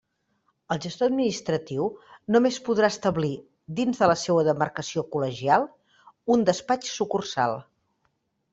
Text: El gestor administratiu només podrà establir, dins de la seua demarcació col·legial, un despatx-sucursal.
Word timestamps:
El 0.75 0.77
gestor 0.85 1.09
administratiu 1.11 1.85
només 2.35 2.57
podrà 2.69 2.89
establir, 2.95 3.29
dins 3.81 4.01
de 4.05 4.09
la 4.13 4.17
seua 4.23 4.47
demarcació 4.49 5.05
col·legial, 5.17 5.69
un 6.37 6.49
despatx-sucursal. 6.51 7.59